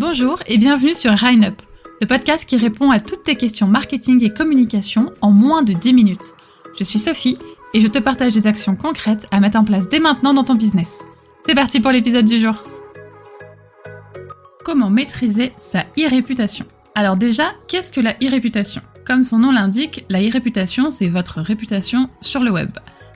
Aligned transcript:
Bonjour 0.00 0.38
et 0.46 0.56
bienvenue 0.56 0.94
sur 0.94 1.12
Up, 1.12 1.62
le 2.00 2.06
podcast 2.06 2.48
qui 2.48 2.56
répond 2.56 2.90
à 2.90 3.00
toutes 3.00 3.22
tes 3.22 3.36
questions 3.36 3.66
marketing 3.66 4.24
et 4.24 4.32
communication 4.32 5.10
en 5.20 5.30
moins 5.30 5.62
de 5.62 5.74
10 5.74 5.92
minutes. 5.92 6.32
Je 6.78 6.84
suis 6.84 6.98
Sophie 6.98 7.36
et 7.74 7.80
je 7.80 7.86
te 7.86 7.98
partage 7.98 8.32
des 8.32 8.46
actions 8.46 8.76
concrètes 8.76 9.26
à 9.30 9.40
mettre 9.40 9.58
en 9.58 9.64
place 9.64 9.90
dès 9.90 10.00
maintenant 10.00 10.32
dans 10.32 10.42
ton 10.42 10.54
business. 10.54 11.04
C'est 11.38 11.54
parti 11.54 11.80
pour 11.80 11.90
l'épisode 11.90 12.24
du 12.24 12.38
jour. 12.38 12.64
Comment 14.64 14.88
maîtriser 14.88 15.52
sa 15.58 15.80
e-réputation 15.98 16.64
Alors 16.94 17.18
déjà, 17.18 17.52
qu'est-ce 17.68 17.92
que 17.92 18.00
la 18.00 18.14
e-réputation 18.22 18.80
Comme 19.04 19.22
son 19.22 19.38
nom 19.38 19.52
l'indique, 19.52 20.06
la 20.08 20.22
e-réputation, 20.26 20.88
c'est 20.88 21.08
votre 21.08 21.42
réputation 21.42 22.08
sur 22.22 22.42
le 22.42 22.50
web. 22.50 22.70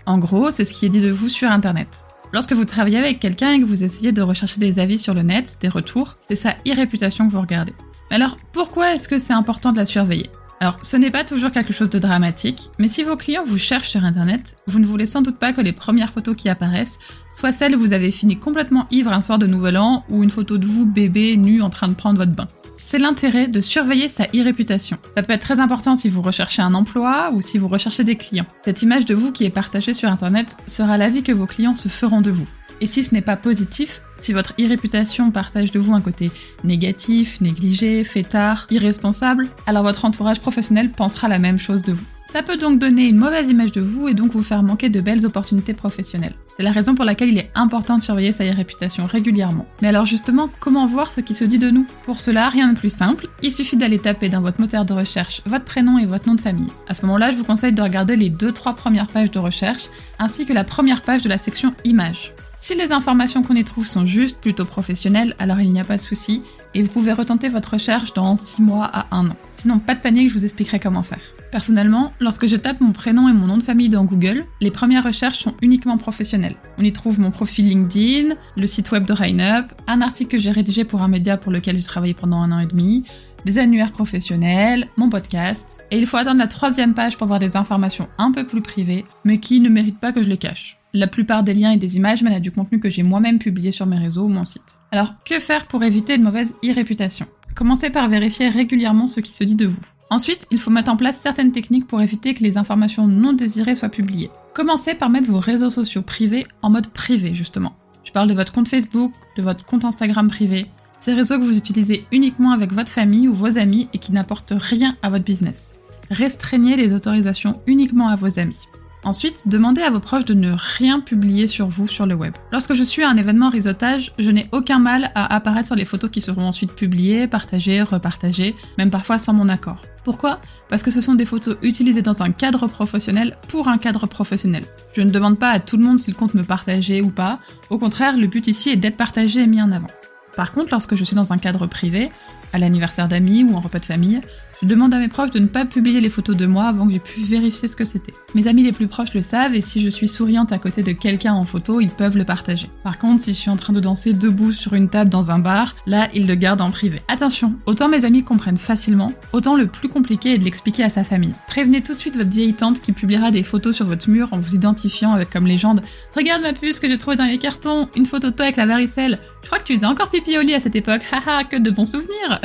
En 0.05 0.19
gros, 0.19 0.51
c'est 0.51 0.67
ce 0.67 0.75
qui 0.75 0.85
est 0.85 0.91
dit 0.91 1.01
de 1.01 1.11
vous 1.11 1.31
sur 1.31 1.51
Internet. 1.51 2.05
Lorsque 2.35 2.53
vous 2.53 2.65
travaillez 2.65 2.99
avec 2.99 3.21
quelqu'un 3.21 3.53
et 3.53 3.61
que 3.61 3.65
vous 3.65 3.85
essayez 3.85 4.11
de 4.11 4.21
rechercher 4.21 4.59
des 4.59 4.81
avis 4.81 4.99
sur 4.99 5.15
le 5.15 5.23
net, 5.23 5.57
des 5.61 5.69
retours, 5.69 6.17
c'est 6.25 6.35
sa 6.35 6.57
e-réputation 6.67 7.29
que 7.29 7.33
vous 7.33 7.41
regardez. 7.41 7.73
Alors, 8.11 8.39
pourquoi 8.51 8.93
est-ce 8.93 9.07
que 9.07 9.21
c'est 9.21 9.33
important 9.33 9.71
de 9.71 9.77
la 9.77 9.87
surveiller? 9.87 10.29
Alors, 10.61 10.79
ce 10.83 10.97
n'est 10.97 11.11
pas 11.11 11.25
toujours 11.25 11.51
quelque 11.51 11.73
chose 11.73 11.91
de 11.91 11.99
dramatique, 11.99 12.71
mais 12.79 12.89
si 12.89 13.03
vos 13.03 13.17
clients 13.17 13.45
vous 13.45 13.59
cherchent 13.59 13.91
sur 13.91 14.05
Internet, 14.05 14.57
vous 14.67 14.79
ne 14.79 14.87
voulez 14.87 15.05
sans 15.05 15.21
doute 15.21 15.39
pas 15.39 15.53
que 15.53 15.61
les 15.61 15.73
premières 15.73 16.11
photos 16.11 16.37
qui 16.37 16.49
apparaissent 16.49 16.99
soient 17.37 17.53
celles 17.53 17.77
où 17.77 17.81
vous 17.81 17.93
avez 17.93 18.11
fini 18.11 18.39
complètement 18.39 18.87
ivre 18.91 19.13
un 19.13 19.21
soir 19.21 19.39
de 19.39 19.47
Nouvel 19.47 19.77
An 19.77 20.05
ou 20.09 20.23
une 20.23 20.31
photo 20.31 20.57
de 20.57 20.67
vous 20.67 20.87
bébé 20.87 21.37
nu 21.37 21.61
en 21.61 21.71
train 21.71 21.89
de 21.89 21.95
prendre 21.95 22.19
votre 22.19 22.33
bain. 22.33 22.49
C'est 22.77 22.99
l'intérêt 22.99 23.47
de 23.47 23.61
surveiller 23.61 24.09
sa 24.09 24.25
e-réputation. 24.35 24.99
Ça 25.15 25.23
peut 25.23 25.33
être 25.33 25.43
très 25.43 25.61
important 25.61 25.97
si 25.97 26.09
vous 26.09 26.23
recherchez 26.23 26.63
un 26.63 26.75
emploi 26.75 27.31
ou 27.33 27.41
si 27.41 27.59
vous 27.59 27.69
recherchez 27.69 28.03
des 28.03 28.17
clients. 28.17 28.47
Cette 28.65 28.83
image 28.83 29.07
de 29.07 29.15
vous 29.15 29.33
qui 29.33 29.45
est 29.45 29.51
partagée 29.51 29.95
sur 29.95 30.09
Internet 30.09 30.57
sera 30.67 30.99
l'avis 30.99 31.23
que 31.23 31.33
vos 31.33 31.47
clients 31.47 31.75
se 31.75 31.89
feront 31.89 32.21
de 32.21 32.31
vous. 32.31 32.49
Et 32.85 32.87
si 32.87 33.03
ce 33.03 33.15
n'est 33.15 33.23
pas 33.23 33.39
positif, 33.39 34.03
si 34.19 34.35
votre 34.35 34.53
e-réputation 34.61 35.31
partage 35.31 35.71
de 35.71 35.79
vous 35.79 35.95
un 35.95 36.03
côté 36.03 36.31
négatif, 36.65 37.41
négligé, 37.41 38.05
fêtard, 38.05 38.67
irresponsable, 38.69 39.49
alors 39.67 39.85
votre 39.85 40.05
entourage 40.05 40.39
professionnel 40.39 40.91
pensera 40.91 41.29
la 41.29 41.39
même 41.39 41.59
chose 41.59 41.83
de 41.83 41.95
vous. 41.95 42.05
Ça 42.31 42.43
peut 42.43 42.59
donc 42.59 42.79
donner 42.79 43.09
une 43.09 43.17
mauvaise 43.17 43.49
image 43.49 43.73
de 43.73 43.81
vous 43.81 44.09
et 44.09 44.13
donc 44.13 44.33
vous 44.33 44.43
faire 44.43 44.63
manquer 44.63 44.91
de 44.91 45.01
belles 45.01 45.25
opportunités 45.25 45.73
professionnelles. 45.73 46.35
C'est 46.59 46.63
la 46.63 46.73
raison 46.73 46.95
pour 46.95 47.07
laquelle 47.07 47.31
il 47.31 47.39
est 47.39 47.51
important 47.55 47.97
de 47.97 48.03
surveiller 48.03 48.33
sa 48.33 48.45
réputation 48.45 49.07
régulièrement. 49.07 49.65
Mais 49.81 49.89
alors 49.89 50.05
justement, 50.05 50.51
comment 50.61 50.87
voir 50.87 51.11
ce 51.11 51.23
qui 51.23 51.33
se 51.33 51.45
dit 51.47 51.59
de 51.59 51.71
nous? 51.71 51.87
Pour 52.05 52.21
cela, 52.21 52.51
rien 52.51 52.71
de 52.71 52.79
plus 52.79 52.95
simple, 52.95 53.29
il 53.43 53.51
suffit 53.51 53.79
d'aller 53.79 53.99
taper 53.99 54.29
dans 54.29 54.43
votre 54.43 54.61
moteur 54.61 54.85
de 54.85 54.93
recherche 54.93 55.41
votre 55.47 55.65
prénom 55.65 55.97
et 55.97 56.05
votre 56.05 56.29
nom 56.29 56.35
de 56.35 56.43
famille. 56.43 56.71
À 56.87 56.93
ce 56.93 57.07
moment-là, 57.07 57.33
je 57.33 57.39
vous 57.39 57.45
conseille 57.45 57.73
de 57.73 57.81
regarder 57.81 58.15
les 58.15 58.29
2-3 58.29 58.75
premières 58.75 59.07
pages 59.07 59.31
de 59.31 59.39
recherche, 59.39 59.85
ainsi 60.19 60.45
que 60.45 60.53
la 60.53 60.65
première 60.65 61.01
page 61.01 61.23
de 61.23 61.31
la 61.31 61.39
section 61.39 61.75
images. 61.85 62.35
Si 62.67 62.75
les 62.75 62.93
informations 62.93 63.43
qu'on 63.43 63.57
y 63.57 63.63
trouve 63.63 63.85
sont 63.85 64.07
justes, 64.07 64.41
plutôt 64.41 64.65
professionnelles, 64.65 65.37
alors 65.39 65.61
il 65.61 65.71
n'y 65.71 65.81
a 65.81 65.85
pas 65.85 65.99
de 65.99 66.03
souci, 66.03 66.41
et 66.73 66.81
vous 66.81 66.89
pouvez 66.89 67.13
retenter 67.13 67.51
votre 67.51 67.75
recherche 67.75 68.15
dans 68.15 68.37
6 68.37 68.63
mois 68.63 68.87
à 68.87 69.07
1 69.15 69.29
an. 69.29 69.37
Sinon, 69.55 69.79
pas 69.81 69.95
de 69.95 70.01
panique, 70.01 70.31
je 70.31 70.33
vous 70.33 70.45
expliquerai 70.47 70.81
comment 70.81 71.03
faire. 71.03 71.21
Personnellement, 71.53 72.15
lorsque 72.21 72.47
je 72.47 72.57
tape 72.57 72.81
mon 72.81 72.93
prénom 72.93 73.29
et 73.29 73.35
mon 73.35 73.49
nom 73.49 73.59
de 73.59 73.63
famille 73.63 73.91
dans 73.91 74.07
Google, 74.07 74.47
les 74.63 74.71
premières 74.71 75.05
recherches 75.05 75.41
sont 75.41 75.53
uniquement 75.61 75.99
professionnelles. 75.99 76.57
On 76.79 76.85
y 76.85 76.93
trouve 76.95 77.21
mon 77.21 77.31
profil 77.31 77.69
LinkedIn, 77.69 78.35
le 78.57 78.67
site 78.67 78.93
web 78.93 79.05
de 79.05 79.13
RainUp, 79.13 79.67
un 79.87 80.01
article 80.01 80.31
que 80.31 80.39
j'ai 80.39 80.51
rédigé 80.51 80.85
pour 80.85 81.03
un 81.03 81.09
média 81.09 81.37
pour 81.37 81.53
lequel 81.53 81.77
j'ai 81.77 81.83
travaillé 81.83 82.15
pendant 82.15 82.39
un 82.39 82.51
an 82.51 82.61
et 82.61 82.67
demi, 82.67 83.05
des 83.45 83.59
annuaires 83.59 83.93
professionnels, 83.93 84.89
mon 84.97 85.09
podcast, 85.09 85.79
et 85.91 85.99
il 85.99 86.07
faut 86.07 86.17
attendre 86.17 86.39
la 86.39 86.47
troisième 86.47 86.95
page 86.95 87.17
pour 87.17 87.27
voir 87.27 87.39
des 87.39 87.57
informations 87.57 88.09
un 88.19 88.33
peu 88.33 88.47
plus 88.47 88.63
privées, 88.63 89.05
mais 89.25 89.39
qui 89.39 89.61
ne 89.61 89.69
méritent 89.69 90.01
pas 90.01 90.13
que 90.13 90.23
je 90.23 90.29
les 90.29 90.39
cache. 90.39 90.79
La 90.93 91.07
plupart 91.07 91.43
des 91.43 91.55
liens 91.55 91.73
et 91.73 91.77
des 91.77 91.97
images 91.97 92.23
mènent 92.23 92.35
à 92.35 92.41
du 92.41 92.53
contenu 92.53 92.79
que 92.79 92.91
j'ai 92.91 93.03
moi-même 93.03 93.39
publié 93.39 93.73
sur 93.73 93.87
mes 93.87 93.99
réseaux 93.99 94.25
ou 94.25 94.29
mon 94.29 94.45
site. 94.45 94.79
Alors, 94.93 95.15
que 95.25 95.41
faire 95.41 95.67
pour 95.67 95.83
éviter 95.83 96.15
une 96.15 96.23
mauvaise 96.23 96.55
e-réputation 96.65 97.27
Commencez 97.55 97.91
par 97.91 98.09
vérifier 98.09 98.49
régulièrement 98.49 99.07
ce 99.07 99.21
qui 99.21 99.35
se 99.35 99.45
dit 99.45 99.55
de 99.55 99.67
vous. 99.67 99.83
Ensuite, 100.11 100.47
il 100.51 100.59
faut 100.59 100.71
mettre 100.71 100.91
en 100.91 100.97
place 100.97 101.19
certaines 101.19 101.53
techniques 101.53 101.87
pour 101.87 102.01
éviter 102.01 102.35
que 102.35 102.43
les 102.43 102.59
informations 102.59 103.07
non 103.07 103.33
désirées 103.33 103.77
soient 103.77 103.89
publiées. 103.89 104.31
Commencez 104.55 104.95
par 104.95 105.11
mettre 105.11 105.31
vos 105.31 105.41
réseaux 105.41 105.71
sociaux 105.71 106.03
privés 106.03 106.47
en 106.63 106.71
mode 106.71 106.89
privé, 106.89 107.35
justement. 107.35 107.75
Je 108.05 108.13
parle 108.13 108.29
de 108.29 108.35
votre 108.35 108.53
compte 108.53 108.69
Facebook, 108.69 109.13
de 109.37 109.43
votre 109.43 109.65
compte 109.65 109.85
Instagram 109.85 110.29
privé, 110.29 110.67
ces 111.05 111.13
réseaux 111.13 111.39
que 111.39 111.45
vous 111.45 111.59
utilisez 111.59 112.07
uniquement 112.13 112.53
avec 112.53 112.73
votre 112.73 112.89
famille 112.89 113.29
ou 113.29 113.35
vos 113.35 113.59
amis 113.59 113.89
et 113.93 113.99
qui 113.99 114.13
n'apportent 114.13 114.55
rien 114.57 114.97
à 115.03 115.11
votre 115.11 115.25
business. 115.25 115.79
Restreignez 116.11 116.77
les 116.77 116.95
autorisations 116.95 117.61
uniquement 117.67 118.09
à 118.09 118.17
vos 118.17 118.39
amis. 118.39 118.61
Ensuite, 119.03 119.47
demandez 119.47 119.83
à 119.83 119.91
vos 119.91 120.01
proches 120.01 120.25
de 120.25 120.33
ne 120.33 120.55
rien 120.79 121.01
publier 121.01 121.47
sur 121.47 121.69
vous 121.69 121.87
sur 121.87 122.07
le 122.07 122.15
web. 122.15 122.33
Lorsque 122.53 122.73
je 122.73 122.83
suis 122.83 123.03
à 123.03 123.11
un 123.11 123.19
événement 123.19 123.51
réseautage, 123.51 124.15
je 124.19 124.31
n'ai 124.31 124.49
aucun 124.53 124.79
mal 124.79 125.13
à 125.15 125.35
apparaître 125.35 125.67
sur 125.67 125.77
les 125.77 125.85
photos 125.85 126.11
qui 126.11 126.23
seront 126.23 126.47
ensuite 126.47 126.73
publiées, 126.73 127.29
partagées, 127.29 127.83
repartagées, 127.83 128.57
même 128.79 128.91
parfois 128.91 129.19
sans 129.19 129.35
mon 129.35 129.51
accord. 129.51 129.83
Pourquoi? 130.05 130.41
Parce 130.71 130.83
que 130.83 130.91
ce 130.91 131.03
sont 131.03 131.15
des 131.15 131.27
photos 131.27 131.59
utilisées 131.61 132.01
dans 132.01 132.23
un 132.23 132.33
cadre 132.33 132.67
professionnel 132.67 133.37
pour 133.49 133.69
un 133.69 133.77
cadre 133.77 134.07
professionnel. 134.07 134.65
Je 134.95 135.03
ne 135.03 135.11
demande 135.11 135.39
pas 135.39 135.51
à 135.51 135.61
tout 135.61 135.77
le 135.77 135.85
monde 135.85 135.99
s'il 135.99 136.15
compte 136.15 136.33
me 136.33 136.45
partager 136.45 137.03
ou 137.03 137.11
pas, 137.11 137.41
au 137.69 137.77
contraire, 137.77 138.17
le 138.17 138.27
but 138.27 138.49
ici 138.49 138.71
est 138.71 138.77
d'être 138.77 138.97
partagé 138.97 139.43
et 139.43 139.47
mis 139.47 139.61
en 139.61 139.71
avant. 139.71 139.91
Par 140.37 140.53
contre, 140.53 140.69
lorsque 140.73 140.97
je 140.97 141.05
suis 141.05 141.17
dans 141.17 141.33
un 141.33 141.39
cadre 141.39 141.67
privé, 141.67 142.11
à 142.53 142.59
l'anniversaire 142.59 143.09
d'amis 143.09 143.45
ou 143.45 143.57
en 143.57 143.61
repas 143.61 143.81
de 143.81 143.85
famille, 143.85 144.21
je 144.63 144.69
demande 144.69 144.95
à 144.95 144.99
mes 144.99 145.09
proches 145.09 145.33
de 145.33 145.41
ne 145.41 145.49
pas 145.49 145.65
publier 145.65 146.01
les 146.01 146.09
photos 146.09 146.37
de 146.37 146.47
moi 146.47 146.67
avant 146.67 146.87
que 146.87 146.93
j'ai 146.93 147.01
pu 147.01 147.21
vérifier 147.21 147.67
ce 147.69 147.75
que 147.75 147.85
c'était. 147.85 148.13
Mes 148.35 148.47
amis 148.47 148.63
les 148.63 148.73
plus 148.73 148.87
proches 148.87 149.13
le 149.13 149.23
savent 149.23 149.55
et 149.55 149.61
si 149.61 149.81
je 149.81 149.89
suis 149.89 150.07
souriante 150.07 150.53
à 150.53 150.59
côté 150.59 150.83
de 150.85 150.93
quelqu'un 150.93 151.35
en 151.35 151.45
photo, 151.45 151.81
ils 151.81 151.91
peuvent 151.91 152.17
le 152.17 152.25
partager. 152.25 152.71
Par 152.85 152.99
contre, 152.99 153.23
si 153.23 153.35
je 153.35 153.39
suis 153.39 153.51
en 153.51 153.57
train 153.57 153.73
de 153.73 153.81
danser 153.81 154.13
debout 154.13 154.53
sur 154.53 154.75
une 154.75 154.89
table 154.89 155.11
dans 155.11 155.33
un 155.33 155.41
bar, 155.41 155.75
là, 155.87 156.09
ils 156.15 156.27
le 156.27 156.35
gardent 156.37 156.61
en 156.61 156.71
privé. 156.71 157.03
Attention, 157.09 157.55
autant 157.67 157.89
mes 157.89 158.05
amis 158.05 158.23
comprennent 158.23 158.57
facilement, 158.57 159.13
autant 159.33 159.57
le 159.57 159.67
plus 159.67 159.89
compliqué 159.89 160.35
est 160.35 160.39
de 160.39 160.45
l'expliquer 160.45 160.85
à 160.85 160.89
sa 160.89 161.03
famille. 161.03 161.35
Prévenez 161.49 161.83
tout 161.83 161.93
de 161.93 161.99
suite 161.99 162.17
votre 162.17 162.31
vieille 162.31 162.55
tante 162.55 162.81
qui 162.81 162.93
publiera 162.93 163.33
des 163.33 163.43
photos 163.43 163.75
sur 163.75 163.87
votre 163.87 164.09
mur 164.09 164.29
en 164.31 164.39
vous 164.39 164.55
identifiant 164.55 165.13
avec 165.13 165.31
comme 165.31 165.47
légende 165.47 165.83
Regarde 166.15 166.43
ma 166.43 166.53
puce 166.53 166.79
que 166.79 166.89
j'ai 166.89 166.99
trouvée 166.99 167.17
dans 167.17 167.25
les 167.25 167.39
cartons, 167.39 167.89
une 167.97 168.07
photo 168.07 168.31
de 168.31 168.35
toi 168.35 168.45
avec 168.45 168.57
la 168.57 168.67
varicelle. 168.67 169.19
Je 169.45 169.51
crois 169.51 169.59
que 169.59 169.65
tu 169.65 169.75
faisais 169.75 169.87
encore 169.87 170.09
pipi 170.09 170.39
au 170.39 170.41
lit 170.41 170.55
à 170.55 170.61
cette 170.61 170.75
époque, 170.75 171.03
haha, 171.13 171.45
que 171.45 171.57
de 171.57 171.71
bons 171.71 171.85
souvenirs 171.85 172.41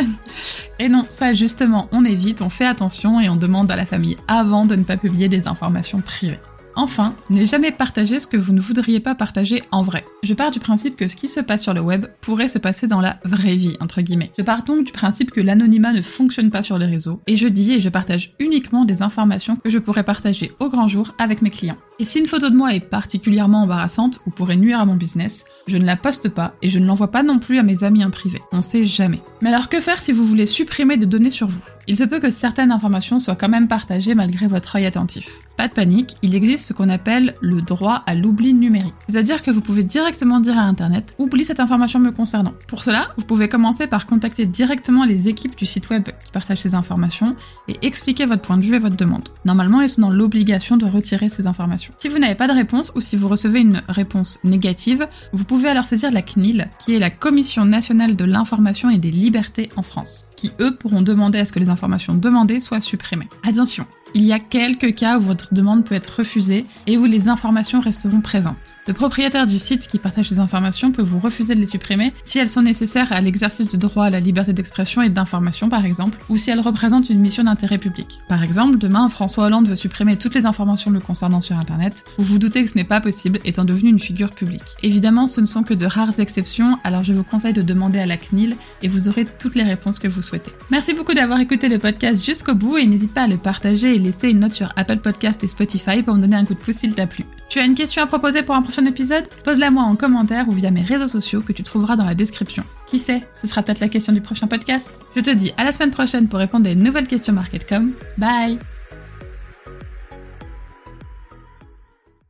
Et 0.79 0.89
non, 0.89 1.05
ça 1.07 1.33
justement, 1.33 1.87
on 1.93 2.03
évite, 2.03 2.41
on 2.41 2.49
fait 2.49 2.65
attention 2.65 3.21
et 3.21 3.29
on 3.29 3.37
demande 3.37 3.71
à 3.71 3.77
la 3.77 3.85
famille 3.85 4.17
avant 4.27 4.65
de 4.65 4.75
ne 4.75 4.83
pas 4.83 4.97
publier 4.97 5.29
des 5.29 5.47
informations 5.47 6.01
privées. 6.01 6.39
Enfin, 6.75 7.15
ne 7.29 7.45
jamais 7.45 7.71
partager 7.71 8.19
ce 8.19 8.27
que 8.27 8.35
vous 8.35 8.51
ne 8.51 8.59
voudriez 8.59 8.99
pas 8.99 9.15
partager 9.15 9.63
en 9.71 9.81
vrai. 9.81 10.05
Je 10.23 10.33
pars 10.33 10.51
du 10.51 10.59
principe 10.59 10.97
que 10.97 11.07
ce 11.07 11.15
qui 11.15 11.29
se 11.29 11.39
passe 11.39 11.63
sur 11.63 11.73
le 11.73 11.81
web 11.81 12.05
pourrait 12.19 12.47
se 12.49 12.59
passer 12.59 12.87
dans 12.87 13.01
la 13.01 13.17
vraie 13.23 13.55
vie, 13.55 13.77
entre 13.81 14.01
guillemets. 14.01 14.31
Je 14.37 14.43
pars 14.43 14.63
donc 14.63 14.85
du 14.85 14.91
principe 14.91 15.31
que 15.31 15.41
l'anonymat 15.41 15.93
ne 15.93 16.01
fonctionne 16.01 16.51
pas 16.51 16.63
sur 16.63 16.77
les 16.77 16.85
réseaux, 16.85 17.21
et 17.27 17.37
je 17.37 17.47
dis 17.47 17.73
et 17.73 17.81
je 17.81 17.89
partage 17.89 18.33
uniquement 18.39 18.85
des 18.85 19.01
informations 19.01 19.55
que 19.55 19.69
je 19.69 19.79
pourrais 19.79 20.03
partager 20.03 20.51
au 20.59 20.69
grand 20.69 20.89
jour 20.89 21.13
avec 21.17 21.41
mes 21.41 21.49
clients. 21.49 21.77
Et 22.01 22.05
si 22.05 22.19
une 22.19 22.27
photo 22.27 22.49
de 22.49 22.55
moi 22.55 22.73
est 22.73 22.79
particulièrement 22.79 23.63
embarrassante 23.63 24.21
ou 24.25 24.29
pourrait 24.29 24.55
nuire 24.55 24.79
à 24.79 24.85
mon 24.85 24.95
business, 24.95 25.43
je 25.67 25.77
ne 25.77 25.85
la 25.85 25.97
poste 25.97 26.29
pas 26.29 26.55
et 26.61 26.69
je 26.69 26.79
ne 26.79 26.85
l'envoie 26.85 27.11
pas 27.11 27.23
non 27.23 27.39
plus 27.39 27.59
à 27.59 27.63
mes 27.63 27.83
amis 27.83 28.05
en 28.05 28.09
privé. 28.09 28.39
On 28.53 28.61
sait 28.61 28.85
jamais. 28.85 29.21
Mais 29.41 29.49
alors 29.49 29.67
que 29.67 29.81
faire 29.81 29.99
si 29.99 30.13
vous 30.13 30.23
voulez 30.23 30.45
supprimer 30.45 30.95
des 30.95 31.05
données 31.05 31.29
sur 31.29 31.47
vous? 31.47 31.59
Il 31.87 31.97
se 31.97 32.05
peut 32.05 32.21
que 32.21 32.29
certaines 32.29 32.71
informations 32.71 33.19
soient 33.19 33.35
quand 33.35 33.49
même 33.49 33.67
partagées 33.67 34.15
malgré 34.15 34.47
votre 34.47 34.77
œil 34.77 34.85
attentif. 34.85 35.39
Pas 35.57 35.67
de 35.67 35.73
panique, 35.73 36.15
il 36.21 36.35
existe 36.35 36.69
ce 36.69 36.73
qu'on 36.73 36.87
appelle 36.87 37.35
le 37.41 37.61
droit 37.61 38.01
à 38.05 38.15
l'oubli 38.15 38.53
numérique. 38.53 38.93
C'est-à-dire 39.09 39.41
que 39.41 39.51
vous 39.51 39.59
pouvez 39.59 39.83
directement 39.83 40.39
dire 40.39 40.57
à 40.57 40.61
Internet 40.61 41.15
oublie 41.19 41.43
cette 41.43 41.59
information 41.59 41.99
me 41.99 42.11
concernant. 42.11 42.53
Pour 42.69 42.81
cela, 42.81 43.09
vous 43.17 43.25
pouvez 43.25 43.49
commencer 43.49 43.87
par 43.87 44.07
contacter 44.07 44.45
directement 44.45 45.03
les 45.03 45.27
équipes 45.27 45.57
du 45.57 45.65
site 45.65 45.89
web 45.89 46.07
qui 46.23 46.31
partagent 46.31 46.61
ces 46.61 46.75
informations 46.75 47.35
et 47.67 47.75
expliquer 47.81 48.25
votre 48.25 48.41
point 48.41 48.55
de 48.55 48.63
vue 48.63 48.75
et 48.75 48.79
votre 48.79 48.95
demande. 48.95 49.27
Normalement, 49.43 49.81
ils 49.81 49.89
sont 49.89 50.01
dans 50.01 50.09
l'obligation 50.09 50.77
de 50.77 50.85
retirer 50.85 51.27
ces 51.27 51.45
informations. 51.45 51.88
Si 51.97 52.07
vous 52.07 52.19
n'avez 52.19 52.35
pas 52.35 52.47
de 52.47 52.53
réponse 52.53 52.91
ou 52.95 53.01
si 53.01 53.15
vous 53.15 53.27
recevez 53.27 53.59
une 53.59 53.81
réponse 53.89 54.39
négative, 54.43 55.07
vous 55.33 55.43
pouvez 55.43 55.69
alors 55.69 55.85
saisir 55.85 56.11
la 56.11 56.21
CNIL, 56.21 56.69
qui 56.79 56.95
est 56.95 56.99
la 56.99 57.09
Commission 57.09 57.65
nationale 57.65 58.15
de 58.15 58.25
l'information 58.25 58.89
et 58.89 58.97
des 58.97 59.11
libertés 59.11 59.69
en 59.75 59.81
France, 59.81 60.27
qui 60.35 60.51
eux 60.59 60.75
pourront 60.75 61.01
demander 61.01 61.39
à 61.39 61.45
ce 61.45 61.51
que 61.51 61.59
les 61.59 61.69
informations 61.69 62.13
demandées 62.13 62.59
soient 62.59 62.81
supprimées. 62.81 63.27
Attention, 63.47 63.85
il 64.13 64.25
y 64.25 64.33
a 64.33 64.39
quelques 64.39 64.95
cas 64.95 65.17
où 65.17 65.21
votre 65.21 65.53
demande 65.53 65.85
peut 65.85 65.95
être 65.95 66.19
refusée 66.19 66.65
et 66.87 66.97
où 66.97 67.05
les 67.05 67.27
informations 67.27 67.79
resteront 67.79 68.21
présentes. 68.21 68.68
Le 68.89 68.95
propriétaire 68.95 69.45
du 69.45 69.59
site 69.59 69.87
qui 69.87 69.99
partage 69.99 70.29
ces 70.29 70.39
informations 70.39 70.91
peut 70.91 71.03
vous 71.03 71.19
refuser 71.19 71.53
de 71.53 71.59
les 71.59 71.67
supprimer 71.67 72.11
si 72.23 72.39
elles 72.39 72.49
sont 72.49 72.63
nécessaires 72.63 73.13
à 73.13 73.21
l'exercice 73.21 73.67
du 73.67 73.77
droit 73.77 74.05
à 74.05 74.09
la 74.09 74.19
liberté 74.19 74.51
d'expression 74.51 75.03
et 75.03 75.09
d'information 75.09 75.69
par 75.69 75.85
exemple, 75.85 76.17
ou 76.27 76.37
si 76.37 76.49
elles 76.49 76.59
représentent 76.59 77.11
une 77.11 77.19
mission 77.19 77.43
d'intérêt 77.43 77.77
public. 77.77 78.17
Par 78.27 78.41
exemple, 78.41 78.79
demain 78.79 79.07
François 79.09 79.45
Hollande 79.45 79.67
veut 79.67 79.75
supprimer 79.75 80.15
toutes 80.15 80.33
les 80.33 80.47
informations 80.47 80.89
le 80.89 80.99
concernant 80.99 81.39
sur 81.39 81.55
Internet, 81.59 82.03
vous 82.17 82.23
vous 82.23 82.39
doutez 82.39 82.63
que 82.63 82.69
ce 82.71 82.77
n'est 82.79 82.83
pas 82.83 82.99
possible 82.99 83.39
étant 83.45 83.63
devenu 83.63 83.91
une 83.91 83.99
figure 83.99 84.31
publique. 84.31 84.75
Évidemment, 84.81 85.27
ce 85.27 85.39
ne 85.39 85.45
sont 85.45 85.61
que 85.61 85.75
de 85.75 85.85
rares 85.85 86.19
exceptions, 86.19 86.79
alors 86.83 87.03
je 87.03 87.13
vous 87.13 87.23
conseille 87.23 87.53
de 87.53 87.61
demander 87.61 87.99
à 87.99 88.07
la 88.07 88.17
CNIL 88.17 88.55
et 88.81 88.87
vous 88.87 89.07
aurez 89.07 89.25
toutes 89.25 89.53
les 89.53 89.61
réponses 89.61 89.99
que 89.99 90.07
vous 90.07 90.23
souhaitez. 90.23 90.53
Merci 90.71 90.95
beaucoup 90.95 91.13
d'avoir 91.13 91.39
écouté 91.39 91.69
le 91.69 91.77
podcast 91.77 92.25
jusqu'au 92.25 92.55
bout 92.55 92.79
et 92.79 92.87
n'hésite 92.87 93.13
pas 93.13 93.25
à 93.25 93.27
le 93.27 93.37
partager 93.37 93.95
et 93.95 93.99
laisser 93.99 94.29
une 94.29 94.39
note 94.39 94.53
sur 94.53 94.73
Apple 94.77 94.97
Podcast 94.97 95.43
et 95.43 95.47
Spotify 95.47 96.01
pour 96.01 96.15
me 96.15 96.21
donner 96.21 96.37
un 96.37 96.45
coup 96.45 96.55
de 96.55 96.59
pouce 96.59 96.77
s'il 96.77 96.95
t'a 96.95 97.05
plu. 97.05 97.23
Tu 97.49 97.59
as 97.59 97.65
une 97.65 97.75
question 97.75 98.01
à 98.03 98.05
proposer 98.05 98.41
pour 98.43 98.55
un 98.55 98.61
prochain 98.61 98.78
épisode 98.85 99.27
Pose-la 99.43 99.71
moi 99.71 99.83
en 99.83 99.95
commentaire 99.95 100.47
ou 100.47 100.51
via 100.51 100.71
mes 100.71 100.81
réseaux 100.81 101.07
sociaux 101.07 101.41
que 101.41 101.53
tu 101.53 101.63
trouveras 101.63 101.95
dans 101.95 102.05
la 102.05 102.15
description. 102.15 102.63
Qui 102.87 102.99
sait, 102.99 103.23
ce 103.33 103.47
sera 103.47 103.63
peut-être 103.63 103.79
la 103.79 103.89
question 103.89 104.13
du 104.13 104.21
prochain 104.21 104.47
podcast. 104.47 104.91
Je 105.15 105.21
te 105.21 105.31
dis 105.31 105.53
à 105.57 105.63
la 105.63 105.71
semaine 105.71 105.91
prochaine 105.91 106.27
pour 106.27 106.39
répondre 106.39 106.67
à 106.67 106.71
une 106.71 106.83
nouvelle 106.83 107.07
question 107.07 107.33
MarketCom. 107.33 107.91
Bye 108.17 108.59